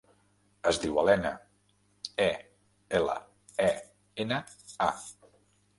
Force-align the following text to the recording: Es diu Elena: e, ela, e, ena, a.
Es 0.71 0.79
diu 0.85 0.95
Elena: 1.01 1.33
e, 2.27 2.29
ela, 3.01 3.19
e, 3.69 3.71
ena, 4.27 4.43
a. 4.91 4.91